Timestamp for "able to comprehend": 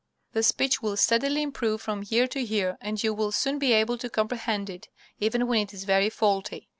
3.73-4.67